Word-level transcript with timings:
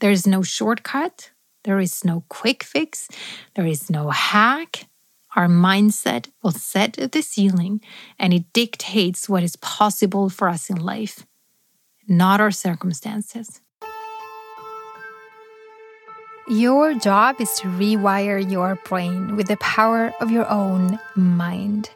There 0.00 0.10
is 0.12 0.26
no 0.26 0.42
shortcut, 0.42 1.30
there 1.64 1.80
is 1.80 2.04
no 2.04 2.22
quick 2.28 2.62
fix, 2.62 3.08
there 3.56 3.66
is 3.66 3.90
no 3.90 4.10
hack. 4.10 4.86
Our 5.36 5.48
mindset 5.48 6.30
will 6.42 6.52
set 6.52 6.94
the 7.12 7.22
ceiling 7.22 7.80
and 8.18 8.32
it 8.32 8.52
dictates 8.52 9.28
what 9.28 9.42
is 9.42 9.56
possible 9.56 10.30
for 10.30 10.48
us 10.48 10.70
in 10.70 10.76
life, 10.76 11.26
not 12.08 12.40
our 12.40 12.50
circumstances. 12.50 13.60
Your 16.48 16.94
job 16.94 17.40
is 17.40 17.52
to 17.60 17.68
rewire 17.68 18.50
your 18.50 18.76
brain 18.76 19.36
with 19.36 19.48
the 19.48 19.58
power 19.58 20.14
of 20.20 20.30
your 20.30 20.48
own 20.48 20.98
mind. 21.14 21.90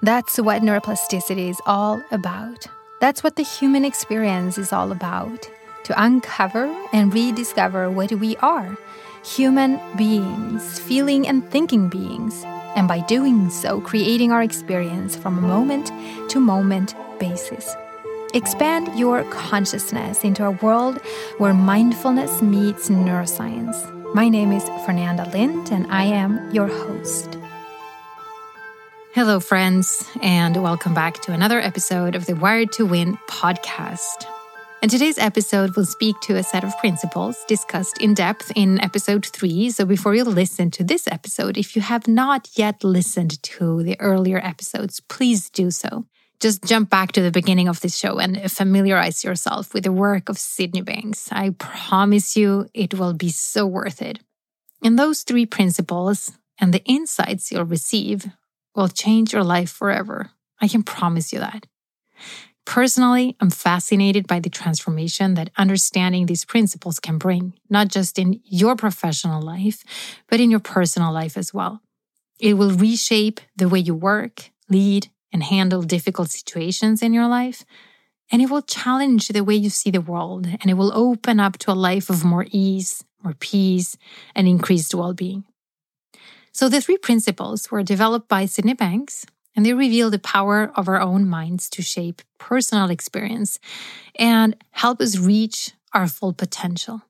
That's 0.00 0.38
what 0.38 0.62
neuroplasticity 0.62 1.50
is 1.50 1.60
all 1.66 2.02
about. 2.10 2.66
That's 3.00 3.22
what 3.22 3.36
the 3.36 3.42
human 3.42 3.84
experience 3.84 4.56
is 4.56 4.72
all 4.72 4.92
about 4.92 5.50
to 5.88 6.02
uncover 6.02 6.64
and 6.92 7.12
rediscover 7.12 7.90
what 7.90 8.12
we 8.12 8.36
are 8.36 8.78
human 9.24 9.78
beings, 9.96 10.78
feeling 10.78 11.26
and 11.26 11.44
thinking 11.50 11.88
beings, 11.88 12.44
and 12.76 12.86
by 12.86 13.00
doing 13.00 13.50
so, 13.50 13.80
creating 13.80 14.32
our 14.32 14.42
experience 14.42 15.16
from 15.16 15.36
a 15.36 15.40
moment 15.40 15.90
to 16.30 16.38
moment 16.38 16.94
basis. 17.18 17.74
Expand 18.32 18.96
your 18.98 19.24
consciousness 19.24 20.22
into 20.22 20.46
a 20.46 20.52
world 20.52 20.98
where 21.38 21.52
mindfulness 21.52 22.40
meets 22.40 22.88
neuroscience 22.88 23.76
my 24.14 24.30
name 24.30 24.52
is 24.52 24.64
Fernanda 24.86 25.28
Lind, 25.34 25.70
and 25.70 25.86
I 25.88 26.04
am 26.04 26.50
your 26.50 26.66
host. 26.66 27.36
Hello, 29.12 29.38
friends, 29.38 30.08
and 30.22 30.62
welcome 30.62 30.94
back 30.94 31.20
to 31.22 31.32
another 31.32 31.60
episode 31.60 32.14
of 32.14 32.24
the 32.24 32.34
Wired 32.34 32.72
to 32.72 32.86
Win 32.86 33.18
podcast. 33.28 34.24
And 34.80 34.90
today's 34.90 35.18
episode 35.18 35.74
will 35.76 35.84
speak 35.84 36.20
to 36.20 36.36
a 36.36 36.42
set 36.42 36.62
of 36.62 36.78
principles 36.78 37.44
discussed 37.48 37.98
in 37.98 38.14
depth 38.14 38.52
in 38.54 38.80
episode 38.80 39.26
three. 39.26 39.70
So 39.70 39.84
before 39.84 40.14
you 40.14 40.24
listen 40.24 40.70
to 40.72 40.84
this 40.84 41.08
episode, 41.08 41.58
if 41.58 41.74
you 41.74 41.82
have 41.82 42.06
not 42.06 42.48
yet 42.54 42.84
listened 42.84 43.42
to 43.42 43.82
the 43.82 43.98
earlier 44.00 44.38
episodes, 44.38 45.00
please 45.00 45.50
do 45.50 45.70
so 45.70 46.06
just 46.40 46.64
jump 46.64 46.88
back 46.88 47.12
to 47.12 47.22
the 47.22 47.30
beginning 47.30 47.68
of 47.68 47.80
this 47.80 47.96
show 47.96 48.18
and 48.18 48.50
familiarize 48.50 49.24
yourself 49.24 49.74
with 49.74 49.84
the 49.84 49.92
work 49.92 50.28
of 50.28 50.38
Sydney 50.38 50.82
Banks. 50.82 51.28
I 51.32 51.50
promise 51.50 52.36
you 52.36 52.68
it 52.74 52.94
will 52.94 53.12
be 53.12 53.30
so 53.30 53.66
worth 53.66 54.00
it. 54.00 54.20
And 54.82 54.98
those 54.98 55.22
three 55.22 55.46
principles 55.46 56.32
and 56.60 56.72
the 56.72 56.84
insights 56.84 57.50
you'll 57.50 57.64
receive 57.64 58.26
will 58.74 58.88
change 58.88 59.32
your 59.32 59.42
life 59.42 59.70
forever. 59.70 60.30
I 60.60 60.68
can 60.68 60.82
promise 60.82 61.32
you 61.32 61.40
that. 61.40 61.66
Personally, 62.68 63.34
I'm 63.40 63.48
fascinated 63.48 64.26
by 64.26 64.40
the 64.40 64.50
transformation 64.50 65.32
that 65.34 65.48
understanding 65.56 66.26
these 66.26 66.44
principles 66.44 67.00
can 67.00 67.16
bring, 67.16 67.54
not 67.70 67.88
just 67.88 68.18
in 68.18 68.42
your 68.44 68.76
professional 68.76 69.40
life, 69.40 69.82
but 70.28 70.38
in 70.38 70.50
your 70.50 70.60
personal 70.60 71.10
life 71.10 71.38
as 71.38 71.54
well. 71.54 71.80
It 72.38 72.58
will 72.58 72.72
reshape 72.72 73.40
the 73.56 73.70
way 73.70 73.78
you 73.78 73.94
work, 73.94 74.50
lead, 74.68 75.08
and 75.32 75.44
handle 75.44 75.80
difficult 75.80 76.28
situations 76.28 77.00
in 77.00 77.14
your 77.14 77.26
life. 77.26 77.64
And 78.30 78.42
it 78.42 78.50
will 78.50 78.60
challenge 78.60 79.28
the 79.28 79.42
way 79.42 79.54
you 79.54 79.70
see 79.70 79.90
the 79.90 80.02
world 80.02 80.46
and 80.46 80.66
it 80.70 80.74
will 80.74 80.92
open 80.92 81.40
up 81.40 81.56
to 81.60 81.72
a 81.72 81.84
life 81.88 82.10
of 82.10 82.22
more 82.22 82.44
ease, 82.50 83.02
more 83.24 83.34
peace, 83.40 83.96
and 84.34 84.46
increased 84.46 84.94
well 84.94 85.14
being. 85.14 85.44
So, 86.52 86.68
the 86.68 86.82
three 86.82 86.98
principles 86.98 87.70
were 87.70 87.82
developed 87.82 88.28
by 88.28 88.44
Sydney 88.44 88.74
Banks 88.74 89.24
and 89.58 89.66
they 89.66 89.74
reveal 89.74 90.08
the 90.08 90.20
power 90.20 90.70
of 90.76 90.86
our 90.86 91.00
own 91.00 91.28
minds 91.28 91.68
to 91.68 91.82
shape 91.82 92.22
personal 92.38 92.90
experience 92.90 93.58
and 94.14 94.54
help 94.70 95.00
us 95.00 95.18
reach 95.18 95.72
our 95.92 96.06
full 96.06 96.32
potential. 96.32 97.02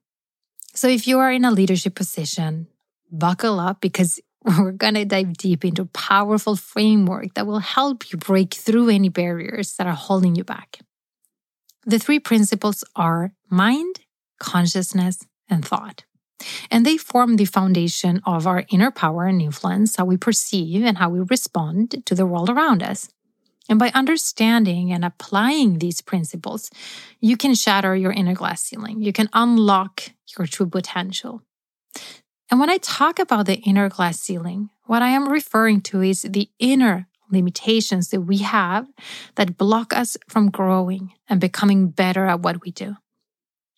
So, 0.72 0.88
if 0.88 1.06
you 1.06 1.18
are 1.18 1.30
in 1.30 1.44
a 1.44 1.50
leadership 1.50 1.94
position, 1.94 2.68
buckle 3.12 3.60
up 3.60 3.82
because 3.82 4.18
we're 4.44 4.72
going 4.72 4.94
to 4.94 5.04
dive 5.04 5.36
deep 5.36 5.62
into 5.62 5.82
a 5.82 5.92
powerful 5.92 6.56
framework 6.56 7.34
that 7.34 7.46
will 7.46 7.58
help 7.58 8.10
you 8.10 8.16
break 8.16 8.54
through 8.54 8.88
any 8.88 9.10
barriers 9.10 9.76
that 9.76 9.86
are 9.86 9.92
holding 9.92 10.34
you 10.34 10.42
back. 10.42 10.78
The 11.84 11.98
three 11.98 12.18
principles 12.18 12.82
are 12.96 13.32
mind, 13.50 14.00
consciousness, 14.40 15.18
and 15.50 15.62
thought. 15.62 16.04
And 16.70 16.86
they 16.86 16.96
form 16.96 17.36
the 17.36 17.44
foundation 17.44 18.20
of 18.24 18.46
our 18.46 18.64
inner 18.70 18.90
power 18.90 19.26
and 19.26 19.42
influence, 19.42 19.96
how 19.96 20.04
we 20.04 20.16
perceive 20.16 20.84
and 20.84 20.98
how 20.98 21.10
we 21.10 21.20
respond 21.20 22.02
to 22.06 22.14
the 22.14 22.26
world 22.26 22.48
around 22.48 22.82
us. 22.82 23.08
And 23.68 23.78
by 23.78 23.90
understanding 23.94 24.92
and 24.92 25.04
applying 25.04 25.78
these 25.78 26.00
principles, 26.00 26.70
you 27.20 27.36
can 27.36 27.54
shatter 27.54 27.94
your 27.94 28.12
inner 28.12 28.34
glass 28.34 28.62
ceiling. 28.62 29.02
You 29.02 29.12
can 29.12 29.28
unlock 29.32 30.10
your 30.38 30.46
true 30.46 30.66
potential. 30.66 31.42
And 32.50 32.58
when 32.58 32.70
I 32.70 32.78
talk 32.78 33.18
about 33.18 33.44
the 33.46 33.56
inner 33.56 33.90
glass 33.90 34.18
ceiling, 34.20 34.70
what 34.86 35.02
I 35.02 35.08
am 35.08 35.28
referring 35.28 35.82
to 35.82 36.00
is 36.00 36.22
the 36.22 36.48
inner 36.58 37.08
limitations 37.30 38.08
that 38.08 38.22
we 38.22 38.38
have 38.38 38.86
that 39.34 39.58
block 39.58 39.94
us 39.94 40.16
from 40.28 40.50
growing 40.50 41.12
and 41.28 41.40
becoming 41.40 41.88
better 41.88 42.24
at 42.24 42.40
what 42.40 42.62
we 42.62 42.70
do. 42.70 42.96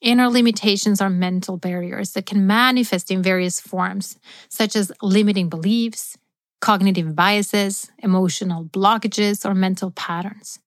Inner 0.00 0.28
limitations 0.28 1.00
are 1.00 1.10
mental 1.10 1.56
barriers 1.56 2.12
that 2.12 2.26
can 2.26 2.46
manifest 2.46 3.10
in 3.10 3.22
various 3.22 3.60
forms, 3.60 4.18
such 4.48 4.74
as 4.74 4.92
limiting 5.02 5.48
beliefs, 5.48 6.16
cognitive 6.60 7.14
biases, 7.14 7.90
emotional 7.98 8.64
blockages, 8.64 9.48
or 9.48 9.54
mental 9.54 9.90
patterns 9.90 10.58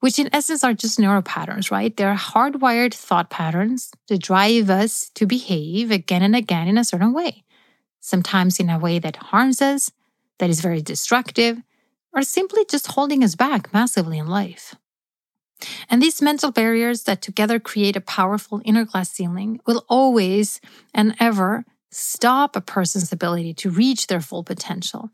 which 0.00 0.18
in 0.18 0.28
essence 0.32 0.62
are 0.62 0.74
just 0.74 0.98
neural 0.98 1.22
patterns, 1.22 1.70
right? 1.70 1.96
They're 1.96 2.14
hardwired 2.14 2.94
thought 2.94 3.30
patterns 3.30 3.90
that 4.08 4.22
drive 4.22 4.70
us 4.70 5.10
to 5.14 5.26
behave 5.26 5.90
again 5.90 6.22
and 6.22 6.36
again 6.36 6.68
in 6.68 6.78
a 6.78 6.84
certain 6.84 7.12
way, 7.12 7.44
sometimes 8.00 8.60
in 8.60 8.70
a 8.70 8.78
way 8.78 8.98
that 8.98 9.16
harms 9.16 9.60
us, 9.60 9.90
that 10.38 10.50
is 10.50 10.60
very 10.60 10.80
destructive, 10.80 11.58
or 12.12 12.22
simply 12.22 12.64
just 12.70 12.92
holding 12.92 13.24
us 13.24 13.34
back 13.34 13.72
massively 13.72 14.18
in 14.18 14.26
life. 14.28 14.74
And 15.88 16.00
these 16.00 16.22
mental 16.22 16.50
barriers 16.50 17.04
that 17.04 17.22
together 17.22 17.58
create 17.58 17.96
a 17.96 18.00
powerful 18.00 18.60
inner 18.64 18.84
glass 18.84 19.10
ceiling 19.10 19.60
will 19.66 19.84
always 19.88 20.60
and 20.94 21.14
ever 21.18 21.64
stop 21.90 22.54
a 22.54 22.60
person's 22.60 23.12
ability 23.12 23.54
to 23.54 23.70
reach 23.70 24.06
their 24.06 24.20
full 24.20 24.44
potential, 24.44 25.10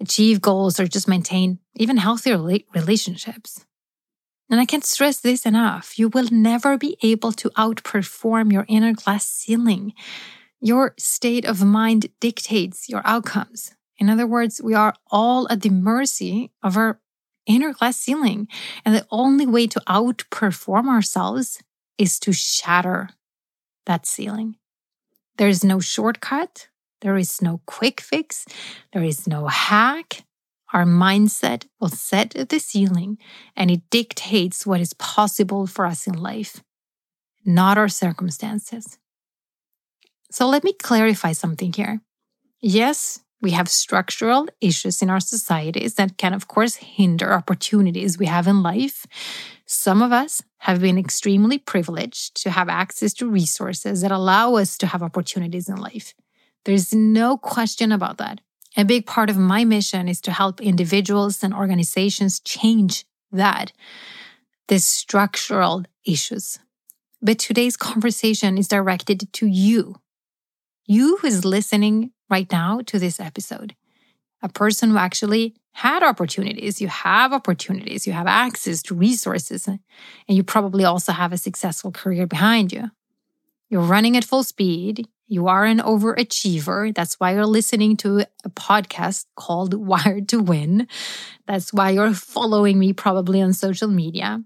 achieve 0.00 0.40
goals, 0.40 0.78
or 0.78 0.86
just 0.86 1.08
maintain 1.08 1.58
even 1.74 1.96
healthier 1.96 2.38
relationships. 2.74 3.64
And 4.50 4.60
I 4.60 4.66
can't 4.66 4.84
stress 4.84 5.20
this 5.20 5.46
enough. 5.46 5.98
You 5.98 6.08
will 6.08 6.28
never 6.30 6.76
be 6.76 6.96
able 7.02 7.32
to 7.32 7.50
outperform 7.50 8.52
your 8.52 8.66
inner 8.68 8.92
glass 8.92 9.26
ceiling. 9.26 9.94
Your 10.60 10.94
state 10.98 11.44
of 11.44 11.64
mind 11.64 12.08
dictates 12.20 12.88
your 12.88 13.02
outcomes. 13.04 13.74
In 13.98 14.10
other 14.10 14.26
words, 14.26 14.60
we 14.62 14.74
are 14.74 14.94
all 15.10 15.50
at 15.50 15.62
the 15.62 15.70
mercy 15.70 16.52
of 16.62 16.76
our 16.76 17.00
inner 17.46 17.72
glass 17.72 17.96
ceiling. 17.96 18.48
And 18.84 18.94
the 18.94 19.06
only 19.10 19.46
way 19.46 19.66
to 19.68 19.80
outperform 19.88 20.88
ourselves 20.88 21.62
is 21.98 22.18
to 22.20 22.32
shatter 22.32 23.10
that 23.86 24.06
ceiling. 24.06 24.56
There 25.38 25.48
is 25.48 25.64
no 25.64 25.80
shortcut. 25.80 26.68
There 27.00 27.16
is 27.16 27.42
no 27.42 27.60
quick 27.66 28.00
fix. 28.00 28.46
There 28.92 29.02
is 29.02 29.26
no 29.26 29.48
hack. 29.48 30.24
Our 30.72 30.84
mindset 30.84 31.66
will 31.80 31.88
set 31.88 32.30
the 32.48 32.58
ceiling 32.58 33.18
and 33.56 33.70
it 33.70 33.82
dictates 33.90 34.66
what 34.66 34.80
is 34.80 34.94
possible 34.94 35.66
for 35.66 35.84
us 35.84 36.06
in 36.06 36.14
life, 36.14 36.62
not 37.44 37.76
our 37.76 37.88
circumstances. 37.88 38.98
So 40.30 40.46
let 40.46 40.64
me 40.64 40.72
clarify 40.72 41.32
something 41.32 41.74
here. 41.74 42.00
Yes, 42.60 43.21
we 43.42 43.50
have 43.50 43.68
structural 43.68 44.46
issues 44.60 45.02
in 45.02 45.10
our 45.10 45.20
societies 45.20 45.94
that 45.94 46.16
can, 46.16 46.32
of 46.32 46.46
course, 46.46 46.76
hinder 46.76 47.34
opportunities 47.34 48.16
we 48.16 48.26
have 48.26 48.46
in 48.46 48.62
life. 48.62 49.04
Some 49.66 50.00
of 50.00 50.12
us 50.12 50.42
have 50.58 50.80
been 50.80 50.96
extremely 50.96 51.58
privileged 51.58 52.40
to 52.42 52.50
have 52.50 52.68
access 52.68 53.12
to 53.14 53.28
resources 53.28 54.00
that 54.00 54.12
allow 54.12 54.54
us 54.54 54.78
to 54.78 54.86
have 54.86 55.02
opportunities 55.02 55.68
in 55.68 55.76
life. 55.76 56.14
There's 56.64 56.94
no 56.94 57.36
question 57.36 57.90
about 57.90 58.18
that. 58.18 58.40
A 58.76 58.84
big 58.84 59.06
part 59.06 59.28
of 59.28 59.36
my 59.36 59.64
mission 59.64 60.08
is 60.08 60.20
to 60.22 60.30
help 60.30 60.60
individuals 60.60 61.42
and 61.42 61.52
organizations 61.52 62.40
change 62.40 63.04
that, 63.32 63.72
the 64.68 64.78
structural 64.78 65.84
issues. 66.06 66.58
But 67.20 67.38
today's 67.38 67.76
conversation 67.76 68.56
is 68.56 68.68
directed 68.68 69.32
to 69.32 69.46
you, 69.46 69.96
you 70.86 71.16
who 71.18 71.26
is 71.26 71.44
listening 71.44 72.12
right 72.32 72.50
now 72.50 72.80
to 72.86 72.98
this 72.98 73.20
episode, 73.20 73.76
a 74.42 74.48
person 74.48 74.90
who 74.90 74.96
actually 74.96 75.54
had 75.72 76.02
opportunities. 76.02 76.80
You 76.80 76.88
have 76.88 77.32
opportunities, 77.32 78.06
you 78.06 78.12
have 78.14 78.26
access 78.26 78.82
to 78.84 78.94
resources, 78.94 79.68
and 79.68 79.78
you 80.28 80.42
probably 80.42 80.84
also 80.84 81.12
have 81.12 81.32
a 81.32 81.38
successful 81.38 81.92
career 81.92 82.26
behind 82.26 82.72
you. 82.72 82.90
You're 83.68 83.82
running 83.82 84.16
at 84.16 84.24
full 84.24 84.42
speed. 84.42 85.06
You 85.28 85.46
are 85.48 85.64
an 85.64 85.78
overachiever. 85.78 86.94
That's 86.94 87.18
why 87.18 87.32
you're 87.32 87.46
listening 87.46 87.96
to 87.98 88.20
a 88.44 88.50
podcast 88.50 89.26
called 89.36 89.72
Wired 89.90 90.28
to 90.30 90.42
Win. 90.42 90.88
That's 91.46 91.72
why 91.72 91.90
you're 91.90 92.12
following 92.12 92.78
me 92.78 92.92
probably 92.92 93.40
on 93.40 93.52
social 93.52 93.88
media. 93.88 94.42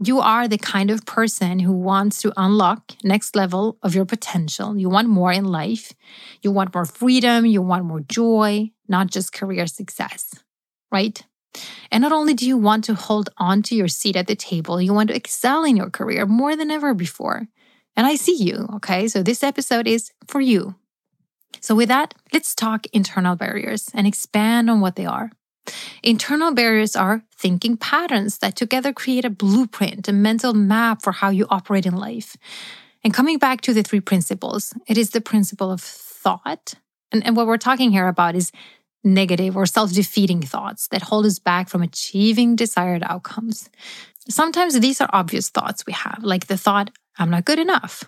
You 0.00 0.20
are 0.20 0.46
the 0.46 0.58
kind 0.58 0.90
of 0.90 1.04
person 1.06 1.58
who 1.58 1.72
wants 1.72 2.22
to 2.22 2.32
unlock 2.36 2.92
next 3.02 3.34
level 3.34 3.78
of 3.82 3.96
your 3.96 4.04
potential. 4.04 4.78
You 4.78 4.88
want 4.88 5.08
more 5.08 5.32
in 5.32 5.44
life. 5.44 5.92
You 6.40 6.52
want 6.52 6.72
more 6.72 6.84
freedom. 6.84 7.46
You 7.46 7.62
want 7.62 7.84
more 7.84 8.00
joy, 8.00 8.70
not 8.86 9.08
just 9.08 9.32
career 9.32 9.66
success, 9.66 10.34
right? 10.92 11.20
And 11.90 12.02
not 12.02 12.12
only 12.12 12.34
do 12.34 12.46
you 12.46 12.56
want 12.56 12.84
to 12.84 12.94
hold 12.94 13.30
on 13.38 13.62
to 13.64 13.74
your 13.74 13.88
seat 13.88 14.14
at 14.14 14.28
the 14.28 14.36
table, 14.36 14.80
you 14.80 14.94
want 14.94 15.08
to 15.08 15.16
excel 15.16 15.64
in 15.64 15.76
your 15.76 15.90
career 15.90 16.26
more 16.26 16.54
than 16.54 16.70
ever 16.70 16.94
before. 16.94 17.48
And 17.96 18.06
I 18.06 18.14
see 18.14 18.36
you, 18.36 18.68
okay? 18.74 19.08
So 19.08 19.24
this 19.24 19.42
episode 19.42 19.88
is 19.88 20.12
for 20.28 20.40
you. 20.40 20.76
So, 21.60 21.74
with 21.74 21.88
that, 21.88 22.14
let's 22.32 22.54
talk 22.54 22.86
internal 22.92 23.34
barriers 23.34 23.88
and 23.94 24.06
expand 24.06 24.70
on 24.70 24.80
what 24.80 24.96
they 24.96 25.06
are. 25.06 25.32
Internal 26.02 26.52
barriers 26.52 26.96
are 26.96 27.22
thinking 27.36 27.76
patterns 27.76 28.38
that 28.38 28.56
together 28.56 28.92
create 28.92 29.24
a 29.24 29.30
blueprint, 29.30 30.08
a 30.08 30.12
mental 30.12 30.54
map 30.54 31.02
for 31.02 31.12
how 31.12 31.30
you 31.30 31.46
operate 31.50 31.86
in 31.86 31.96
life. 31.96 32.36
And 33.04 33.14
coming 33.14 33.38
back 33.38 33.60
to 33.62 33.72
the 33.72 33.82
three 33.82 34.00
principles, 34.00 34.74
it 34.86 34.98
is 34.98 35.10
the 35.10 35.20
principle 35.20 35.70
of 35.70 35.80
thought. 35.80 36.74
And, 37.12 37.24
and 37.24 37.36
what 37.36 37.46
we're 37.46 37.56
talking 37.56 37.90
here 37.90 38.08
about 38.08 38.34
is 38.34 38.52
negative 39.04 39.56
or 39.56 39.66
self 39.66 39.92
defeating 39.92 40.42
thoughts 40.42 40.88
that 40.88 41.02
hold 41.02 41.26
us 41.26 41.38
back 41.38 41.68
from 41.68 41.82
achieving 41.82 42.56
desired 42.56 43.02
outcomes. 43.04 43.70
Sometimes 44.28 44.78
these 44.78 45.00
are 45.00 45.08
obvious 45.12 45.48
thoughts 45.48 45.86
we 45.86 45.92
have, 45.92 46.20
like 46.22 46.48
the 46.48 46.58
thought, 46.58 46.90
I'm 47.18 47.30
not 47.30 47.44
good 47.44 47.58
enough. 47.58 48.04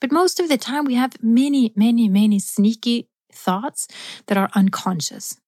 But 0.00 0.10
most 0.10 0.40
of 0.40 0.48
the 0.48 0.58
time, 0.58 0.84
we 0.84 0.94
have 0.94 1.22
many, 1.22 1.72
many, 1.76 2.08
many 2.08 2.38
sneaky 2.38 3.08
thoughts 3.32 3.86
that 4.26 4.36
are 4.36 4.50
unconscious. 4.54 5.38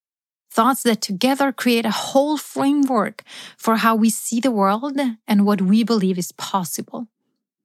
Thoughts 0.53 0.83
that 0.83 1.01
together 1.01 1.51
create 1.51 1.87
a 1.87 1.91
whole 1.91 2.37
framework 2.37 3.23
for 3.57 3.77
how 3.77 3.97
we 3.97 4.11
see 4.11 4.39
the 4.39 4.51
world 4.51 5.01
and 5.27 5.47
what 5.47 5.63
we 5.63 5.83
believe 5.83 6.19
is 6.19 6.33
possible. 6.33 7.09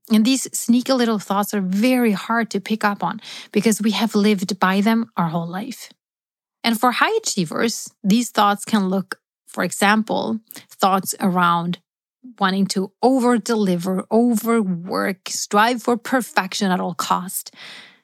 And 0.09 0.23
these 0.23 0.47
sneaky 0.57 0.93
little 0.93 1.19
thoughts 1.19 1.53
are 1.53 1.59
very 1.59 2.13
hard 2.13 2.49
to 2.51 2.61
pick 2.61 2.85
up 2.85 3.03
on 3.03 3.19
because 3.51 3.81
we 3.81 3.91
have 3.91 4.15
lived 4.15 4.57
by 4.57 4.79
them 4.79 5.11
our 5.17 5.27
whole 5.27 5.45
life. 5.47 5.89
And 6.63 6.79
for 6.79 6.93
high 6.93 7.13
achievers, 7.17 7.91
these 8.05 8.29
thoughts 8.29 8.63
can 8.63 8.87
look, 8.87 9.19
for 9.47 9.65
example, 9.65 10.39
thoughts 10.69 11.13
around 11.19 11.79
wanting 12.39 12.67
to 12.67 12.93
over 13.01 13.37
deliver, 13.37 14.05
overwork, 14.09 15.27
strive 15.27 15.83
for 15.83 15.97
perfection 15.97 16.71
at 16.71 16.79
all 16.79 16.93
cost. 16.93 17.53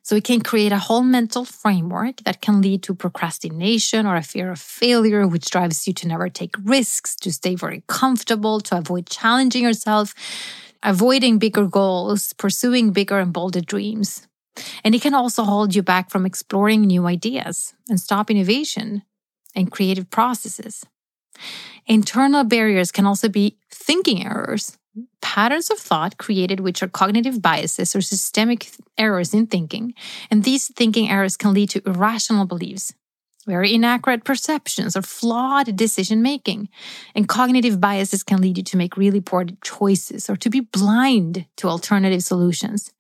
So 0.03 0.17
it 0.17 0.25
can 0.25 0.41
create 0.41 0.73
a 0.73 0.79
whole 0.79 1.01
mental 1.01 1.45
framework 1.45 2.17
that 2.25 2.41
can 2.41 2.61
lead 2.61 2.83
to 2.83 2.93
procrastination 2.93 4.05
or 4.05 4.17
a 4.17 4.21
fear 4.21 4.51
of 4.51 4.59
failure, 4.59 5.25
which 5.25 5.49
drives 5.49 5.87
you 5.87 5.93
to 5.93 6.07
never 6.09 6.27
take 6.27 6.55
risks, 6.61 7.15
to 7.17 7.31
stay 7.31 7.55
very 7.55 7.83
comfortable, 7.87 8.59
to 8.61 8.77
avoid 8.77 9.07
challenging 9.07 9.63
yourself, 9.63 10.13
avoiding 10.83 11.39
bigger 11.39 11.67
goals, 11.67 12.33
pursuing 12.33 12.91
bigger 12.91 13.17
and 13.19 13.31
bolder 13.31 13.61
dreams. 13.61 14.27
And 14.83 14.93
it 14.93 15.01
can 15.01 15.13
also 15.13 15.43
hold 15.43 15.73
you 15.73 15.81
back 15.81 16.09
from 16.09 16.25
exploring 16.25 16.81
new 16.81 17.07
ideas 17.07 17.73
and 17.89 17.97
stop 17.97 18.29
innovation 18.29 19.03
and 19.55 19.71
creative 19.71 20.09
processes. 20.09 20.85
Internal 21.87 22.43
barriers 22.43 22.91
can 22.91 23.05
also 23.05 23.29
be 23.29 23.57
thinking 23.71 24.25
errors, 24.25 24.77
patterns 25.21 25.69
of 25.71 25.79
thought 25.79 26.17
created 26.17 26.59
which 26.59 26.83
are 26.83 26.87
cognitive 26.87 27.41
biases 27.41 27.95
or 27.95 28.01
systemic 28.01 28.71
errors 28.97 29.33
in 29.33 29.47
thinking. 29.47 29.93
And 30.29 30.43
these 30.43 30.67
thinking 30.67 31.09
errors 31.09 31.37
can 31.37 31.53
lead 31.53 31.69
to 31.71 31.81
irrational 31.87 32.45
beliefs, 32.45 32.93
very 33.47 33.73
inaccurate 33.73 34.23
perceptions, 34.23 34.95
or 34.95 35.01
flawed 35.01 35.75
decision 35.75 36.21
making. 36.21 36.69
And 37.15 37.27
cognitive 37.27 37.81
biases 37.81 38.23
can 38.23 38.41
lead 38.41 38.57
you 38.57 38.63
to 38.63 38.77
make 38.77 38.97
really 38.97 39.21
poor 39.21 39.45
choices 39.63 40.29
or 40.29 40.35
to 40.37 40.49
be 40.49 40.59
blind 40.59 41.45
to 41.57 41.67
alternative 41.67 42.23
solutions. 42.23 42.93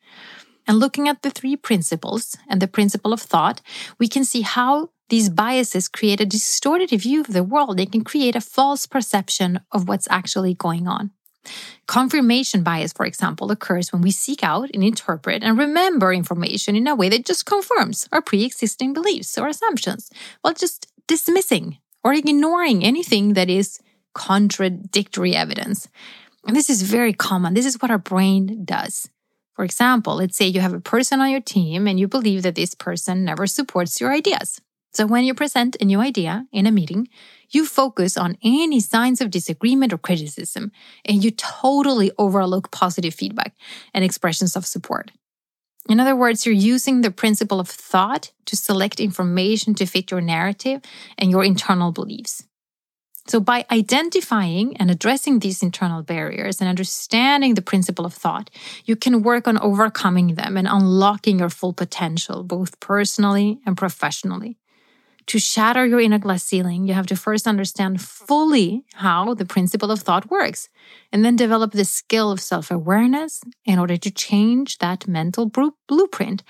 And 0.65 0.79
looking 0.79 1.07
at 1.07 1.21
the 1.21 1.29
three 1.29 1.55
principles 1.55 2.37
and 2.47 2.61
the 2.61 2.67
principle 2.67 3.13
of 3.13 3.21
thought, 3.21 3.61
we 3.99 4.07
can 4.07 4.23
see 4.23 4.41
how 4.41 4.89
these 5.09 5.29
biases 5.29 5.87
create 5.87 6.21
a 6.21 6.25
distorted 6.25 6.89
view 6.89 7.21
of 7.21 7.27
the 7.27 7.43
world. 7.43 7.77
They 7.77 7.85
can 7.85 8.03
create 8.03 8.35
a 8.35 8.41
false 8.41 8.87
perception 8.87 9.59
of 9.71 9.87
what's 9.87 10.07
actually 10.09 10.53
going 10.53 10.87
on. 10.87 11.11
Confirmation 11.87 12.63
bias, 12.63 12.93
for 12.93 13.05
example, 13.05 13.51
occurs 13.51 13.91
when 13.91 14.01
we 14.01 14.11
seek 14.11 14.43
out 14.43 14.69
and 14.73 14.83
interpret 14.83 15.43
and 15.43 15.57
remember 15.57 16.13
information 16.13 16.75
in 16.75 16.87
a 16.87 16.95
way 16.95 17.09
that 17.09 17.25
just 17.25 17.45
confirms 17.45 18.07
our 18.11 18.21
pre 18.21 18.43
existing 18.43 18.93
beliefs 18.93 19.37
or 19.37 19.47
assumptions, 19.47 20.09
while 20.41 20.53
just 20.53 20.87
dismissing 21.07 21.77
or 22.03 22.13
ignoring 22.13 22.83
anything 22.83 23.33
that 23.33 23.49
is 23.49 23.79
contradictory 24.13 25.35
evidence. 25.35 25.87
And 26.45 26.55
this 26.55 26.69
is 26.69 26.81
very 26.81 27.13
common. 27.13 27.53
This 27.53 27.65
is 27.65 27.81
what 27.81 27.91
our 27.91 27.97
brain 27.97 28.63
does. 28.65 29.09
For 29.55 29.63
example, 29.63 30.15
let's 30.15 30.35
say 30.35 30.47
you 30.47 30.61
have 30.61 30.73
a 30.73 30.81
person 30.81 31.21
on 31.21 31.29
your 31.29 31.41
team 31.41 31.87
and 31.87 31.99
you 31.99 32.07
believe 32.07 32.41
that 32.43 32.55
this 32.55 32.73
person 32.73 33.23
never 33.23 33.45
supports 33.47 34.01
your 34.01 34.11
ideas. 34.11 34.59
So 34.93 35.05
when 35.07 35.23
you 35.23 35.33
present 35.33 35.77
a 35.79 35.85
new 35.85 35.99
idea 35.99 36.47
in 36.51 36.67
a 36.67 36.71
meeting, 36.71 37.07
you 37.53 37.65
focus 37.65 38.17
on 38.17 38.37
any 38.43 38.79
signs 38.79 39.21
of 39.21 39.29
disagreement 39.29 39.93
or 39.93 39.97
criticism, 39.97 40.71
and 41.05 41.23
you 41.23 41.31
totally 41.31 42.11
overlook 42.17 42.71
positive 42.71 43.13
feedback 43.13 43.55
and 43.93 44.03
expressions 44.03 44.55
of 44.55 44.65
support. 44.65 45.11
In 45.89 45.99
other 45.99 46.15
words, 46.15 46.45
you're 46.45 46.55
using 46.55 47.01
the 47.01 47.11
principle 47.11 47.59
of 47.59 47.67
thought 47.67 48.31
to 48.45 48.55
select 48.55 48.99
information 48.99 49.73
to 49.75 49.85
fit 49.85 50.11
your 50.11 50.21
narrative 50.21 50.81
and 51.17 51.29
your 51.29 51.43
internal 51.43 51.91
beliefs. 51.91 52.43
So, 53.27 53.39
by 53.39 53.65
identifying 53.71 54.75
and 54.77 54.91
addressing 54.91 55.39
these 55.39 55.63
internal 55.63 56.03
barriers 56.03 56.59
and 56.59 56.69
understanding 56.69 57.53
the 57.53 57.61
principle 57.61 58.05
of 58.05 58.13
thought, 58.13 58.49
you 58.83 58.97
can 58.97 59.23
work 59.23 59.47
on 59.47 59.57
overcoming 59.57 60.35
them 60.35 60.57
and 60.57 60.67
unlocking 60.67 61.39
your 61.39 61.49
full 61.49 61.71
potential, 61.71 62.43
both 62.43 62.81
personally 62.81 63.59
and 63.65 63.77
professionally. 63.77 64.57
To 65.27 65.39
shatter 65.39 65.85
your 65.85 66.01
inner 66.01 66.19
glass 66.19 66.43
ceiling, 66.43 66.87
you 66.87 66.93
have 66.93 67.07
to 67.07 67.15
first 67.15 67.47
understand 67.47 68.01
fully 68.01 68.85
how 68.95 69.33
the 69.33 69.45
principle 69.45 69.89
of 69.89 70.01
thought 70.01 70.29
works, 70.29 70.69
and 71.11 71.23
then 71.23 71.35
develop 71.35 71.71
the 71.71 71.85
skill 71.85 72.31
of 72.31 72.41
self 72.41 72.69
awareness 72.71 73.41
in 73.65 73.79
order 73.79 73.97
to 73.97 74.11
change 74.11 74.79
that 74.79 75.07
mental 75.07 75.45
blueprint 75.87 76.43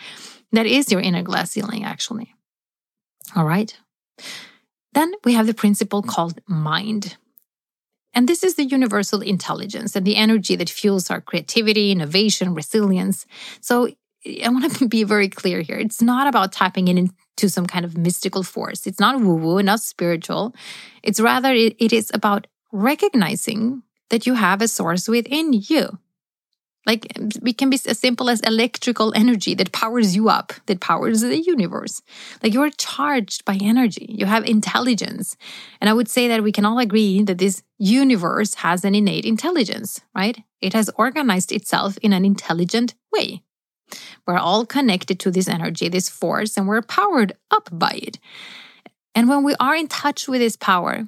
that 0.53 0.65
is 0.65 0.91
your 0.91 1.01
inner 1.01 1.23
glass 1.23 1.51
ceiling, 1.51 1.83
actually. 1.83 2.33
All 3.35 3.45
right. 3.45 3.77
Then 4.93 5.11
we 5.23 5.33
have 5.33 5.47
the 5.47 5.53
principle 5.53 6.03
called 6.03 6.39
mind. 6.47 7.17
And 8.13 8.27
this 8.27 8.43
is 8.43 8.55
the 8.55 8.65
universal 8.65 9.21
intelligence 9.21 9.95
and 9.95 10.05
the 10.05 10.15
energy 10.15 10.55
that 10.55 10.69
fuels 10.69 11.09
our 11.09 11.19
creativity, 11.19 11.91
innovation, 11.91 12.53
resilience. 12.53 13.25
So 13.59 13.89
I 14.25 14.49
want 14.49 14.75
to 14.77 14.87
be 14.97 15.03
very 15.03 15.29
clear 15.29 15.61
here. 15.61 15.77
It's 15.77 16.01
not 16.01 16.27
about 16.27 16.51
tapping 16.51 16.87
into 16.87 17.49
some 17.49 17.65
kind 17.65 17.85
of 17.85 17.97
mystical 17.97 18.43
force. 18.43 18.87
It's 18.87 18.99
not 18.99 19.19
woo 19.19 19.35
woo, 19.35 19.61
not 19.63 19.81
spiritual. 19.81 20.55
It's 21.01 21.19
rather, 21.19 21.53
it, 21.53 21.75
it 21.79 21.93
is 21.93 22.11
about 22.13 22.47
recognizing 22.71 23.83
that 24.09 24.25
you 24.25 24.33
have 24.35 24.61
a 24.61 24.67
source 24.67 25.07
within 25.07 25.53
you. 25.53 25.97
Like 26.85 27.05
it 27.15 27.57
can 27.57 27.69
be 27.69 27.79
as 27.87 27.97
simple 27.97 28.29
as 28.29 28.41
electrical 28.41 29.13
energy 29.15 29.55
that 29.55 29.71
powers 29.71 30.15
you 30.15 30.27
up, 30.27 30.51
that 30.65 30.81
powers 30.81 31.21
the 31.21 31.39
universe. 31.39 32.01
Like 32.41 32.53
you're 32.53 32.71
charged 32.71 33.45
by 33.45 33.57
energy, 33.61 34.05
you 34.09 34.25
have 34.25 34.45
intelligence. 34.45 35.37
And 35.79 35.89
I 35.89 35.93
would 35.93 36.09
say 36.09 36.27
that 36.27 36.43
we 36.43 36.51
can 36.51 36.65
all 36.65 36.79
agree 36.79 37.23
that 37.23 37.37
this 37.37 37.63
universe 37.77 38.55
has 38.55 38.83
an 38.83 38.95
innate 38.95 39.25
intelligence, 39.25 40.01
right? 40.13 40.43
It 40.59 40.73
has 40.73 40.89
organized 40.97 41.53
itself 41.53 41.97
in 42.01 42.11
an 42.11 42.25
intelligent 42.25 42.95
way. 43.13 43.43
We're 44.25 44.37
all 44.37 44.65
connected 44.65 45.19
to 45.21 45.31
this 45.31 45.47
energy, 45.47 45.89
this 45.89 46.09
force, 46.09 46.57
and 46.57 46.67
we're 46.67 46.81
powered 46.81 47.33
up 47.51 47.69
by 47.71 47.99
it. 48.01 48.19
And 49.15 49.29
when 49.29 49.43
we 49.43 49.55
are 49.59 49.75
in 49.75 49.87
touch 49.87 50.27
with 50.27 50.41
this 50.41 50.55
power, 50.55 51.07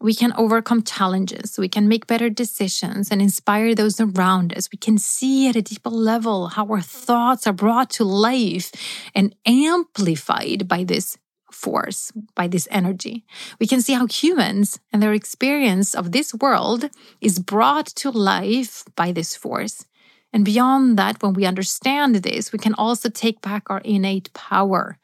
we 0.00 0.14
can 0.14 0.34
overcome 0.36 0.82
challenges, 0.82 1.58
we 1.58 1.68
can 1.68 1.88
make 1.88 2.06
better 2.06 2.28
decisions 2.28 3.10
and 3.10 3.22
inspire 3.22 3.74
those 3.74 3.98
around 3.98 4.56
us. 4.56 4.68
We 4.70 4.76
can 4.76 4.98
see 4.98 5.48
at 5.48 5.56
a 5.56 5.62
deeper 5.62 5.88
level 5.88 6.48
how 6.48 6.66
our 6.66 6.82
thoughts 6.82 7.46
are 7.46 7.54
brought 7.54 7.88
to 7.90 8.04
life 8.04 8.70
and 9.14 9.34
amplified 9.46 10.68
by 10.68 10.84
this 10.84 11.16
force, 11.50 12.12
by 12.34 12.46
this 12.46 12.68
energy. 12.70 13.24
We 13.58 13.66
can 13.66 13.80
see 13.80 13.94
how 13.94 14.06
humans 14.06 14.78
and 14.92 15.02
their 15.02 15.14
experience 15.14 15.94
of 15.94 16.12
this 16.12 16.34
world 16.34 16.90
is 17.22 17.38
brought 17.38 17.86
to 17.96 18.10
life 18.10 18.84
by 18.96 19.12
this 19.12 19.34
force. 19.34 19.86
And 20.32 20.44
beyond 20.44 20.98
that, 20.98 21.22
when 21.22 21.32
we 21.32 21.46
understand 21.46 22.16
this, 22.16 22.52
we 22.52 22.58
can 22.58 22.74
also 22.74 23.08
take 23.08 23.40
back 23.40 23.70
our 23.70 23.80
innate 23.80 24.32
power 24.34 24.98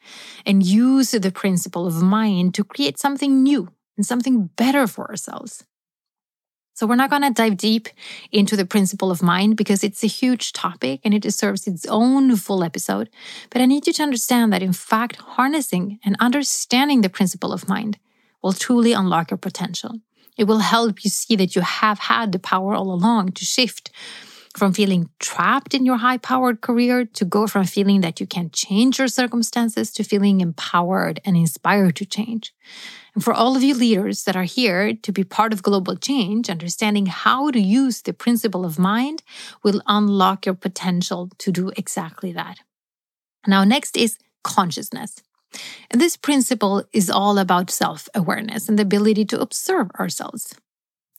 and 0.45 0.63
use 0.63 1.11
the 1.11 1.31
principle 1.31 1.87
of 1.87 2.03
mind 2.03 2.53
to 2.55 2.63
create 2.63 2.99
something 2.99 3.41
new 3.41 3.69
and 3.97 4.05
something 4.05 4.49
better 4.55 4.85
for 4.87 5.09
ourselves. 5.09 5.63
So, 6.75 6.87
we're 6.87 6.95
not 6.95 7.11
going 7.11 7.21
to 7.21 7.29
dive 7.29 7.57
deep 7.57 7.87
into 8.31 8.55
the 8.55 8.65
principle 8.65 9.11
of 9.11 9.21
mind 9.21 9.57
because 9.57 9.83
it's 9.83 10.03
a 10.03 10.07
huge 10.07 10.53
topic 10.53 11.01
and 11.03 11.13
it 11.13 11.21
deserves 11.21 11.67
its 11.67 11.85
own 11.85 12.35
full 12.35 12.63
episode. 12.63 13.09
But 13.51 13.61
I 13.61 13.65
need 13.65 13.85
you 13.85 13.93
to 13.93 14.03
understand 14.03 14.51
that, 14.51 14.63
in 14.63 14.73
fact, 14.73 15.17
harnessing 15.17 15.99
and 16.03 16.15
understanding 16.19 17.01
the 17.01 17.09
principle 17.09 17.53
of 17.53 17.69
mind 17.69 17.99
will 18.41 18.53
truly 18.53 18.91
unlock 18.91 19.29
your 19.29 19.37
potential. 19.37 19.99
It 20.35 20.45
will 20.45 20.59
help 20.59 21.03
you 21.03 21.11
see 21.11 21.35
that 21.35 21.55
you 21.55 21.61
have 21.61 21.99
had 21.99 22.31
the 22.31 22.39
power 22.39 22.73
all 22.73 22.91
along 22.91 23.33
to 23.33 23.45
shift 23.45 23.91
from 24.55 24.73
feeling 24.73 25.09
trapped 25.19 25.73
in 25.73 25.85
your 25.85 25.97
high 25.97 26.17
powered 26.17 26.61
career 26.61 27.05
to 27.05 27.25
go 27.25 27.47
from 27.47 27.65
feeling 27.65 28.01
that 28.01 28.19
you 28.19 28.27
can 28.27 28.51
change 28.51 28.99
your 28.99 29.07
circumstances 29.07 29.91
to 29.91 30.03
feeling 30.03 30.41
empowered 30.41 31.19
and 31.25 31.35
inspired 31.35 31.95
to 31.95 32.05
change. 32.05 32.53
And 33.15 33.23
for 33.23 33.33
all 33.33 33.55
of 33.55 33.63
you 33.63 33.73
leaders 33.73 34.23
that 34.23 34.35
are 34.35 34.43
here 34.43 34.93
to 34.93 35.11
be 35.11 35.23
part 35.23 35.53
of 35.53 35.63
global 35.63 35.95
change, 35.95 36.49
understanding 36.49 37.07
how 37.07 37.51
to 37.51 37.59
use 37.59 38.01
the 38.01 38.13
principle 38.13 38.65
of 38.65 38.79
mind 38.79 39.23
will 39.63 39.81
unlock 39.87 40.45
your 40.45 40.55
potential 40.55 41.29
to 41.39 41.51
do 41.51 41.71
exactly 41.75 42.31
that. 42.33 42.59
Now, 43.47 43.63
next 43.63 43.97
is 43.97 44.17
consciousness. 44.43 45.21
And 45.91 46.01
this 46.01 46.17
principle 46.17 46.83
is 46.91 47.09
all 47.09 47.37
about 47.37 47.69
self 47.69 48.09
awareness 48.15 48.67
and 48.67 48.79
the 48.79 48.83
ability 48.83 49.25
to 49.25 49.41
observe 49.41 49.91
ourselves. 49.99 50.55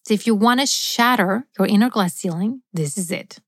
So 0.07 0.15
if 0.15 0.27
you 0.27 0.35
want 0.35 0.61
to 0.61 0.67
shatter 0.67 1.47
your 1.59 1.67
inner 1.67 1.89
glass 1.89 2.15
ceiling, 2.15 2.63
this 2.73 2.99
is 2.99 3.11
it. 3.11 3.39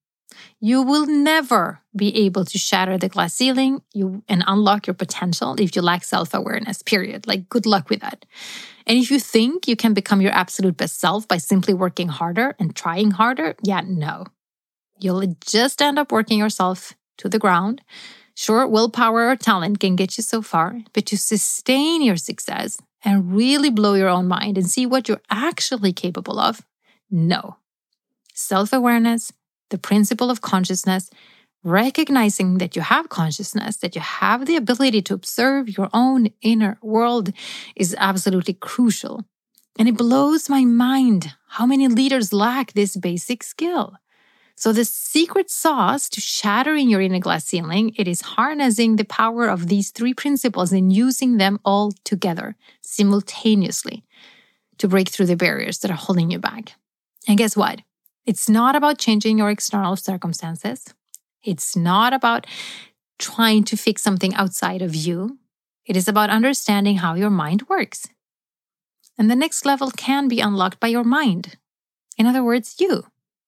You 0.60 0.82
will 0.82 1.06
never 1.06 1.80
be 1.94 2.14
able 2.24 2.44
to 2.44 2.58
shatter 2.58 2.98
the 2.98 3.08
glass 3.08 3.34
ceiling 3.34 3.82
and 4.28 4.44
unlock 4.46 4.86
your 4.86 4.94
potential 4.94 5.54
if 5.58 5.76
you 5.76 5.82
lack 5.82 6.04
self 6.04 6.34
awareness, 6.34 6.82
period. 6.82 7.26
Like, 7.26 7.48
good 7.48 7.66
luck 7.66 7.90
with 7.90 8.00
that. 8.00 8.24
And 8.86 8.98
if 8.98 9.10
you 9.10 9.18
think 9.18 9.66
you 9.66 9.76
can 9.76 9.94
become 9.94 10.20
your 10.20 10.32
absolute 10.32 10.76
best 10.76 11.00
self 11.00 11.26
by 11.26 11.38
simply 11.38 11.74
working 11.74 12.08
harder 12.08 12.54
and 12.58 12.74
trying 12.74 13.10
harder, 13.12 13.54
yeah, 13.62 13.82
no. 13.84 14.26
You'll 14.98 15.36
just 15.46 15.82
end 15.82 15.98
up 15.98 16.12
working 16.12 16.38
yourself 16.38 16.94
to 17.18 17.28
the 17.28 17.38
ground. 17.38 17.82
Sure, 18.34 18.66
willpower 18.66 19.28
or 19.30 19.36
talent 19.36 19.80
can 19.80 19.96
get 19.96 20.18
you 20.18 20.22
so 20.22 20.42
far, 20.42 20.78
but 20.92 21.06
to 21.06 21.16
sustain 21.16 22.02
your 22.02 22.16
success 22.16 22.78
and 23.04 23.34
really 23.34 23.70
blow 23.70 23.94
your 23.94 24.08
own 24.08 24.26
mind 24.28 24.58
and 24.58 24.68
see 24.68 24.86
what 24.86 25.08
you're 25.08 25.22
actually 25.30 25.92
capable 25.92 26.38
of? 26.38 26.62
No. 27.10 27.56
Self 28.34 28.72
awareness, 28.72 29.32
the 29.70 29.78
principle 29.78 30.30
of 30.30 30.40
consciousness, 30.40 31.10
recognizing 31.62 32.58
that 32.58 32.76
you 32.76 32.82
have 32.82 33.08
consciousness, 33.08 33.76
that 33.78 33.94
you 33.94 34.00
have 34.00 34.46
the 34.46 34.56
ability 34.56 35.02
to 35.02 35.14
observe 35.14 35.76
your 35.76 35.90
own 35.92 36.28
inner 36.40 36.78
world 36.80 37.32
is 37.74 37.94
absolutely 37.98 38.54
crucial. 38.54 39.24
And 39.78 39.88
it 39.88 39.96
blows 39.96 40.48
my 40.48 40.64
mind 40.64 41.34
how 41.48 41.66
many 41.66 41.88
leaders 41.88 42.32
lack 42.32 42.72
this 42.72 42.96
basic 42.96 43.42
skill. 43.42 43.96
So 44.58 44.72
the 44.72 44.86
secret 44.86 45.50
sauce 45.50 46.08
to 46.08 46.20
shattering 46.20 46.88
your 46.88 47.02
inner 47.02 47.18
glass 47.18 47.44
ceiling, 47.44 47.92
it 47.96 48.08
is 48.08 48.22
harnessing 48.22 48.96
the 48.96 49.04
power 49.04 49.48
of 49.48 49.68
these 49.68 49.90
three 49.90 50.14
principles 50.14 50.72
and 50.72 50.90
using 50.90 51.36
them 51.36 51.60
all 51.62 51.92
together 52.04 52.56
simultaneously 52.80 54.02
to 54.78 54.88
break 54.88 55.10
through 55.10 55.26
the 55.26 55.36
barriers 55.36 55.78
that 55.80 55.90
are 55.90 55.94
holding 55.94 56.30
you 56.30 56.38
back. 56.38 56.72
And 57.28 57.36
guess 57.36 57.54
what? 57.54 57.82
It's 58.24 58.48
not 58.48 58.74
about 58.74 58.98
changing 58.98 59.38
your 59.38 59.50
external 59.50 59.94
circumstances. 59.94 60.86
It's 61.44 61.76
not 61.76 62.14
about 62.14 62.46
trying 63.18 63.62
to 63.64 63.76
fix 63.76 64.02
something 64.02 64.34
outside 64.34 64.80
of 64.80 64.96
you. 64.96 65.38
It 65.84 65.96
is 65.96 66.08
about 66.08 66.30
understanding 66.30 66.96
how 66.96 67.14
your 67.14 67.30
mind 67.30 67.68
works. 67.68 68.08
And 69.18 69.30
the 69.30 69.36
next 69.36 69.64
level 69.66 69.90
can 69.90 70.28
be 70.28 70.40
unlocked 70.40 70.80
by 70.80 70.88
your 70.88 71.04
mind. 71.04 71.56
In 72.18 72.26
other 72.26 72.42
words, 72.42 72.76
you. 72.80 73.04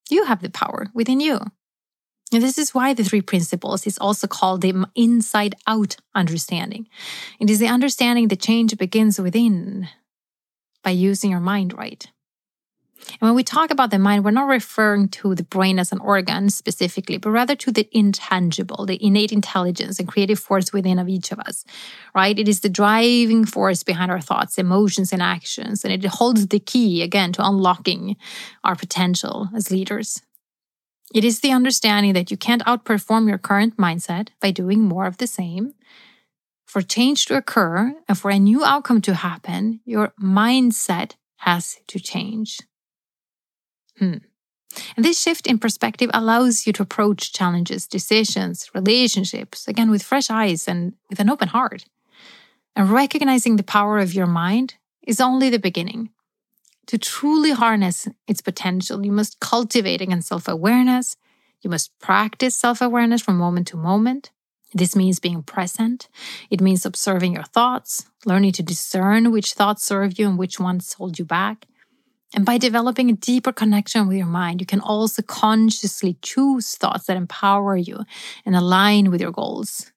You 0.08 0.24
have 0.24 0.42
the 0.42 0.50
power 0.50 0.88
within 0.94 1.20
you. 1.20 1.40
And 2.32 2.42
this 2.42 2.58
is 2.58 2.74
why 2.74 2.92
the 2.92 3.04
three 3.04 3.22
principles 3.22 3.86
is 3.86 3.98
also 3.98 4.26
called 4.26 4.60
the 4.60 4.86
inside 4.94 5.54
out 5.66 5.96
understanding. 6.14 6.88
It 7.40 7.48
is 7.48 7.58
the 7.58 7.68
understanding 7.68 8.28
that 8.28 8.40
change 8.40 8.76
begins 8.76 9.18
within 9.18 9.88
by 10.82 10.90
using 10.90 11.30
your 11.30 11.40
mind 11.40 11.76
right. 11.76 12.06
And 13.20 13.20
when 13.20 13.34
we 13.34 13.44
talk 13.44 13.70
about 13.70 13.90
the 13.90 13.98
mind, 13.98 14.24
we're 14.24 14.30
not 14.30 14.48
referring 14.48 15.08
to 15.08 15.34
the 15.34 15.44
brain 15.44 15.78
as 15.78 15.92
an 15.92 16.00
organ 16.00 16.50
specifically, 16.50 17.18
but 17.18 17.30
rather 17.30 17.54
to 17.56 17.72
the 17.72 17.88
intangible, 17.92 18.86
the 18.86 19.02
innate 19.04 19.32
intelligence 19.32 19.98
and 19.98 20.08
creative 20.08 20.38
force 20.38 20.72
within 20.72 20.98
of 20.98 21.08
each 21.08 21.32
of 21.32 21.38
us, 21.40 21.64
right? 22.14 22.38
It 22.38 22.48
is 22.48 22.60
the 22.60 22.68
driving 22.68 23.44
force 23.44 23.82
behind 23.82 24.10
our 24.10 24.20
thoughts, 24.20 24.58
emotions, 24.58 25.12
and 25.12 25.22
actions. 25.22 25.84
And 25.84 25.92
it 25.92 26.04
holds 26.08 26.48
the 26.48 26.60
key, 26.60 27.02
again, 27.02 27.32
to 27.32 27.46
unlocking 27.46 28.16
our 28.64 28.76
potential 28.76 29.48
as 29.54 29.70
leaders. 29.70 30.20
It 31.14 31.24
is 31.24 31.40
the 31.40 31.52
understanding 31.52 32.12
that 32.12 32.30
you 32.30 32.36
can't 32.36 32.64
outperform 32.64 33.28
your 33.28 33.38
current 33.38 33.76
mindset 33.78 34.28
by 34.40 34.50
doing 34.50 34.82
more 34.82 35.06
of 35.06 35.16
the 35.16 35.26
same. 35.26 35.74
For 36.66 36.82
change 36.82 37.24
to 37.26 37.36
occur 37.36 37.94
and 38.06 38.18
for 38.18 38.30
a 38.30 38.38
new 38.38 38.62
outcome 38.62 39.00
to 39.02 39.14
happen, 39.14 39.80
your 39.86 40.12
mindset 40.20 41.14
has 41.36 41.78
to 41.86 41.98
change. 41.98 42.58
Hmm. 43.98 44.18
And 44.96 45.04
this 45.04 45.20
shift 45.20 45.46
in 45.46 45.58
perspective 45.58 46.10
allows 46.12 46.66
you 46.66 46.72
to 46.74 46.82
approach 46.82 47.32
challenges, 47.32 47.86
decisions, 47.86 48.70
relationships, 48.74 49.66
again, 49.66 49.90
with 49.90 50.02
fresh 50.02 50.30
eyes 50.30 50.68
and 50.68 50.92
with 51.08 51.20
an 51.20 51.30
open 51.30 51.48
heart. 51.48 51.86
And 52.76 52.90
recognizing 52.90 53.56
the 53.56 53.62
power 53.62 53.98
of 53.98 54.14
your 54.14 54.26
mind 54.26 54.74
is 55.02 55.20
only 55.20 55.50
the 55.50 55.58
beginning. 55.58 56.10
To 56.86 56.98
truly 56.98 57.50
harness 57.50 58.08
its 58.26 58.40
potential, 58.40 59.04
you 59.04 59.12
must 59.12 59.40
cultivate 59.40 60.00
again 60.00 60.22
self 60.22 60.48
awareness. 60.48 61.16
You 61.60 61.70
must 61.70 61.98
practice 61.98 62.56
self 62.56 62.80
awareness 62.80 63.20
from 63.20 63.36
moment 63.36 63.66
to 63.68 63.76
moment. 63.76 64.30
This 64.74 64.94
means 64.94 65.18
being 65.18 65.42
present. 65.42 66.08
It 66.50 66.60
means 66.60 66.84
observing 66.84 67.32
your 67.32 67.42
thoughts, 67.42 68.06
learning 68.26 68.52
to 68.52 68.62
discern 68.62 69.32
which 69.32 69.54
thoughts 69.54 69.82
serve 69.82 70.18
you 70.18 70.28
and 70.28 70.38
which 70.38 70.60
ones 70.60 70.92
hold 70.92 71.18
you 71.18 71.24
back. 71.24 71.66
And 72.34 72.44
by 72.44 72.58
developing 72.58 73.10
a 73.10 73.14
deeper 73.14 73.52
connection 73.52 74.06
with 74.06 74.16
your 74.16 74.26
mind, 74.26 74.60
you 74.60 74.66
can 74.66 74.80
also 74.80 75.22
consciously 75.22 76.18
choose 76.20 76.74
thoughts 76.76 77.06
that 77.06 77.16
empower 77.16 77.76
you 77.76 78.04
and 78.44 78.54
align 78.54 79.10
with 79.10 79.20
your 79.20 79.32
goals. 79.32 79.90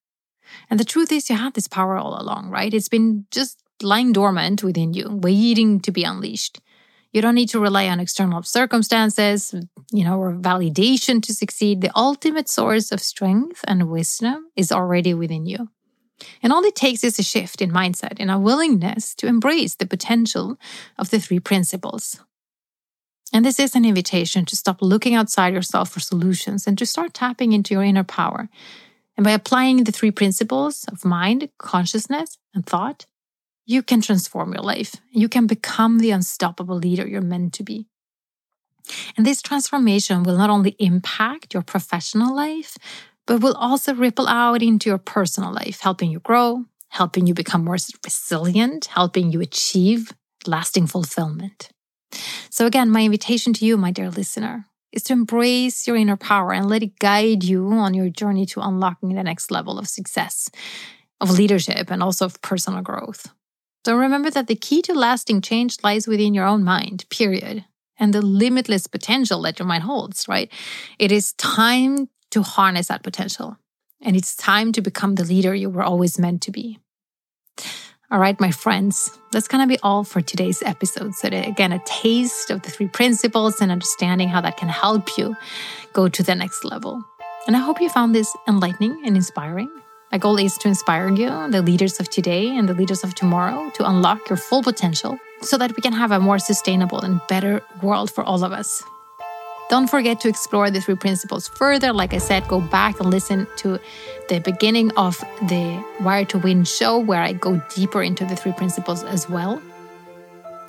And 0.69 0.79
the 0.79 0.85
truth 0.85 1.11
is, 1.11 1.29
you 1.29 1.35
had 1.35 1.53
this 1.53 1.67
power 1.67 1.97
all 1.97 2.21
along, 2.21 2.49
right? 2.49 2.73
It's 2.73 2.89
been 2.89 3.25
just 3.31 3.61
lying 3.81 4.13
dormant 4.13 4.63
within 4.63 4.93
you, 4.93 5.19
waiting 5.21 5.79
to 5.81 5.91
be 5.91 6.03
unleashed. 6.03 6.61
You 7.11 7.21
don't 7.21 7.35
need 7.35 7.49
to 7.49 7.59
rely 7.59 7.87
on 7.89 7.99
external 7.99 8.43
circumstances, 8.43 9.53
you 9.91 10.03
know, 10.05 10.17
or 10.17 10.33
validation 10.33 11.21
to 11.23 11.33
succeed. 11.33 11.81
The 11.81 11.91
ultimate 11.95 12.47
source 12.47 12.91
of 12.91 13.01
strength 13.01 13.65
and 13.67 13.89
wisdom 13.89 14.49
is 14.55 14.71
already 14.71 15.13
within 15.13 15.45
you. 15.45 15.69
And 16.43 16.51
all 16.51 16.63
it 16.63 16.75
takes 16.75 17.03
is 17.03 17.19
a 17.19 17.23
shift 17.23 17.61
in 17.61 17.71
mindset 17.71 18.17
and 18.19 18.31
a 18.31 18.39
willingness 18.39 19.15
to 19.15 19.27
embrace 19.27 19.75
the 19.75 19.85
potential 19.85 20.57
of 20.97 21.09
the 21.09 21.19
three 21.19 21.39
principles. 21.39 22.19
And 23.33 23.45
this 23.45 23.59
is 23.59 23.75
an 23.75 23.85
invitation 23.85 24.45
to 24.45 24.57
stop 24.57 24.81
looking 24.81 25.15
outside 25.15 25.53
yourself 25.53 25.89
for 25.89 25.99
solutions 25.99 26.67
and 26.67 26.77
to 26.77 26.85
start 26.85 27.13
tapping 27.13 27.53
into 27.53 27.73
your 27.73 27.83
inner 27.83 28.03
power. 28.03 28.49
And 29.15 29.23
by 29.23 29.31
applying 29.31 29.83
the 29.83 29.91
three 29.91 30.11
principles 30.11 30.85
of 30.91 31.05
mind, 31.05 31.49
consciousness, 31.57 32.37
and 32.53 32.65
thought, 32.65 33.05
you 33.65 33.83
can 33.83 34.01
transform 34.01 34.53
your 34.53 34.63
life. 34.63 34.95
You 35.11 35.29
can 35.29 35.47
become 35.47 35.99
the 35.99 36.11
unstoppable 36.11 36.75
leader 36.75 37.07
you're 37.07 37.21
meant 37.21 37.53
to 37.53 37.63
be. 37.63 37.87
And 39.15 39.25
this 39.25 39.41
transformation 39.41 40.23
will 40.23 40.37
not 40.37 40.49
only 40.49 40.75
impact 40.79 41.53
your 41.53 41.63
professional 41.63 42.35
life, 42.35 42.77
but 43.27 43.41
will 43.41 43.53
also 43.53 43.93
ripple 43.93 44.27
out 44.27 44.61
into 44.61 44.89
your 44.89 44.97
personal 44.97 45.53
life, 45.53 45.79
helping 45.81 46.11
you 46.11 46.19
grow, 46.19 46.65
helping 46.89 47.27
you 47.27 47.33
become 47.33 47.63
more 47.63 47.77
resilient, 48.03 48.85
helping 48.85 49.31
you 49.31 49.41
achieve 49.41 50.13
lasting 50.45 50.87
fulfillment. 50.87 51.69
So, 52.49 52.65
again, 52.65 52.89
my 52.89 53.03
invitation 53.03 53.53
to 53.53 53.65
you, 53.65 53.77
my 53.77 53.91
dear 53.91 54.09
listener, 54.09 54.65
is 54.91 55.03
to 55.03 55.13
embrace 55.13 55.87
your 55.87 55.95
inner 55.95 56.17
power 56.17 56.51
and 56.51 56.67
let 56.67 56.83
it 56.83 56.99
guide 56.99 57.43
you 57.43 57.71
on 57.71 57.93
your 57.93 58.09
journey 58.09 58.45
to 58.47 58.59
unlocking 58.59 59.15
the 59.15 59.23
next 59.23 59.51
level 59.51 59.79
of 59.79 59.87
success, 59.87 60.49
of 61.21 61.31
leadership, 61.31 61.89
and 61.89 62.03
also 62.03 62.25
of 62.25 62.41
personal 62.41 62.81
growth. 62.81 63.27
So, 63.85 63.95
remember 63.95 64.29
that 64.31 64.47
the 64.47 64.55
key 64.55 64.81
to 64.83 64.93
lasting 64.93 65.41
change 65.41 65.77
lies 65.83 66.07
within 66.07 66.33
your 66.33 66.45
own 66.45 66.63
mind, 66.63 67.05
period, 67.09 67.65
and 67.97 68.13
the 68.13 68.21
limitless 68.21 68.87
potential 68.87 69.41
that 69.43 69.59
your 69.59 69.67
mind 69.67 69.83
holds, 69.83 70.27
right? 70.27 70.51
It 70.99 71.11
is 71.11 71.33
time 71.33 72.09
to 72.31 72.41
harness 72.41 72.87
that 72.87 73.03
potential. 73.03 73.57
And 74.01 74.15
it's 74.15 74.35
time 74.35 74.71
to 74.73 74.81
become 74.81 75.15
the 75.15 75.23
leader 75.23 75.53
you 75.53 75.69
were 75.69 75.83
always 75.83 76.17
meant 76.17 76.41
to 76.43 76.51
be. 76.51 76.79
All 78.09 78.19
right, 78.19 78.37
my 78.41 78.51
friends, 78.51 79.17
that's 79.31 79.47
going 79.47 79.63
to 79.63 79.73
be 79.73 79.79
all 79.83 80.03
for 80.03 80.19
today's 80.19 80.61
episode. 80.63 81.15
So, 81.15 81.29
again, 81.29 81.71
a 81.71 81.79
taste 81.85 82.49
of 82.51 82.61
the 82.61 82.69
three 82.69 82.89
principles 82.89 83.61
and 83.61 83.71
understanding 83.71 84.27
how 84.27 84.41
that 84.41 84.57
can 84.57 84.67
help 84.67 85.17
you 85.17 85.35
go 85.93 86.09
to 86.09 86.21
the 86.21 86.35
next 86.35 86.65
level. 86.65 87.01
And 87.47 87.55
I 87.55 87.59
hope 87.59 87.79
you 87.79 87.87
found 87.87 88.13
this 88.13 88.35
enlightening 88.49 89.01
and 89.05 89.15
inspiring. 89.15 89.69
My 90.11 90.17
goal 90.17 90.37
is 90.39 90.57
to 90.57 90.67
inspire 90.67 91.07
you, 91.07 91.29
the 91.51 91.61
leaders 91.61 92.01
of 92.01 92.09
today 92.09 92.49
and 92.49 92.67
the 92.67 92.73
leaders 92.73 93.05
of 93.05 93.15
tomorrow, 93.15 93.69
to 93.75 93.89
unlock 93.89 94.27
your 94.29 94.35
full 94.35 94.61
potential 94.61 95.17
so 95.41 95.57
that 95.57 95.73
we 95.77 95.81
can 95.81 95.93
have 95.93 96.11
a 96.11 96.19
more 96.19 96.37
sustainable 96.37 96.99
and 96.99 97.21
better 97.29 97.61
world 97.81 98.11
for 98.11 98.25
all 98.25 98.43
of 98.43 98.51
us. 98.51 98.83
Don't 99.71 99.89
forget 99.89 100.19
to 100.19 100.27
explore 100.27 100.69
the 100.69 100.81
three 100.81 100.95
principles 100.95 101.47
further. 101.47 101.93
Like 101.93 102.13
I 102.13 102.17
said, 102.17 102.45
go 102.49 102.59
back 102.59 102.99
and 102.99 103.09
listen 103.09 103.47
to 103.55 103.79
the 104.27 104.41
beginning 104.41 104.91
of 104.97 105.17
the 105.43 105.81
Wired 106.01 106.27
to 106.31 106.39
Win 106.39 106.65
show, 106.65 106.99
where 106.99 107.21
I 107.21 107.31
go 107.31 107.61
deeper 107.73 108.03
into 108.03 108.25
the 108.25 108.35
three 108.35 108.51
principles 108.51 109.01
as 109.01 109.29
well. 109.29 109.61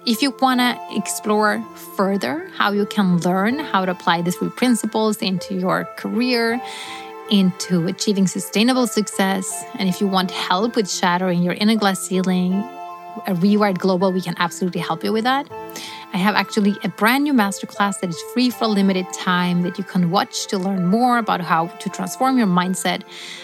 If 0.06 0.22
you 0.22 0.30
want 0.40 0.60
to 0.60 0.78
explore 0.96 1.60
further 1.96 2.48
how 2.56 2.70
you 2.70 2.86
can 2.86 3.18
learn 3.18 3.58
how 3.58 3.84
to 3.84 3.90
apply 3.90 4.22
the 4.22 4.30
three 4.30 4.50
principles 4.50 5.16
into 5.16 5.54
your 5.54 5.82
career, 5.96 6.62
into 7.28 7.88
achieving 7.88 8.28
sustainable 8.28 8.86
success, 8.86 9.64
and 9.80 9.88
if 9.88 10.00
you 10.00 10.06
want 10.06 10.30
help 10.30 10.76
with 10.76 10.88
shattering 10.88 11.42
your 11.42 11.54
inner 11.54 11.74
glass 11.74 11.98
ceiling, 11.98 12.52
a 13.26 13.34
Rewired 13.34 13.78
Global, 13.78 14.12
we 14.12 14.20
can 14.20 14.34
absolutely 14.38 14.80
help 14.80 15.04
you 15.04 15.12
with 15.12 15.24
that. 15.24 15.46
I 16.14 16.18
have 16.18 16.34
actually 16.34 16.76
a 16.84 16.88
brand 16.88 17.24
new 17.24 17.32
masterclass 17.32 18.00
that 18.00 18.10
is 18.10 18.20
free 18.34 18.50
for 18.50 18.64
a 18.64 18.68
limited 18.68 19.06
time 19.14 19.62
that 19.62 19.78
you 19.78 19.84
can 19.84 20.10
watch 20.10 20.46
to 20.48 20.58
learn 20.58 20.86
more 20.86 21.18
about 21.18 21.40
how 21.40 21.68
to 21.68 21.88
transform 21.88 22.36
your 22.36 22.46
mindset, 22.46 23.02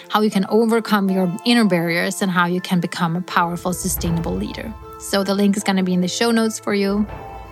how 0.09 0.21
you 0.21 0.29
can 0.29 0.45
overcome 0.49 1.09
your 1.09 1.35
inner 1.45 1.65
barriers, 1.65 2.21
and 2.21 2.29
how 2.29 2.45
you 2.45 2.61
can 2.61 2.79
become 2.79 3.15
a 3.15 3.21
powerful, 3.21 3.73
sustainable 3.73 4.35
leader. 4.35 4.71
So 4.99 5.23
the 5.23 5.33
link 5.33 5.57
is 5.57 5.63
going 5.63 5.77
to 5.77 5.83
be 5.83 5.93
in 5.93 6.01
the 6.01 6.07
show 6.07 6.29
notes 6.29 6.59
for 6.59 6.73
you. 6.73 7.07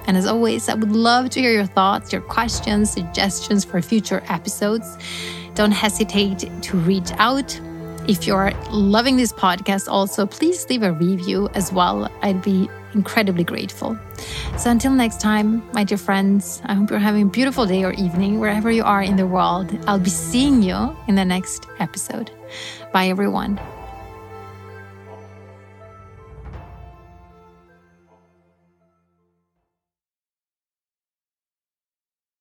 And 0.05 0.15
as 0.15 0.25
always, 0.25 0.69
I 0.69 0.75
would 0.75 0.91
love 0.91 1.29
to 1.31 1.41
hear 1.41 1.51
your 1.51 1.65
thoughts, 1.65 2.13
your 2.13 2.21
questions, 2.21 2.91
suggestions 2.91 3.65
for 3.65 3.81
future 3.81 4.23
episodes. 4.29 4.97
Don't 5.55 5.71
hesitate 5.71 6.49
to 6.61 6.77
reach 6.77 7.11
out. 7.13 7.59
If 8.07 8.25
you're 8.25 8.51
loving 8.71 9.17
this 9.17 9.33
podcast, 9.33 9.89
also 9.89 10.25
please 10.25 10.65
leave 10.69 10.83
a 10.83 10.93
review 10.93 11.49
as 11.55 11.73
well. 11.73 12.09
I'd 12.21 12.41
be 12.41 12.69
incredibly 12.93 13.43
grateful. 13.43 13.97
So 14.57 14.71
until 14.71 14.91
next 14.93 15.19
time, 15.19 15.61
my 15.73 15.83
dear 15.83 15.97
friends, 15.97 16.61
I 16.65 16.73
hope 16.73 16.89
you're 16.89 16.99
having 16.99 17.23
a 17.23 17.29
beautiful 17.29 17.65
day 17.65 17.83
or 17.83 17.91
evening 17.93 18.39
wherever 18.39 18.71
you 18.71 18.83
are 18.83 19.01
in 19.01 19.17
the 19.17 19.27
world. 19.27 19.77
I'll 19.87 19.99
be 19.99 20.09
seeing 20.09 20.63
you 20.63 20.95
in 21.07 21.15
the 21.15 21.25
next 21.25 21.67
episode. 21.79 22.31
Bye, 22.93 23.09
everyone. 23.09 23.59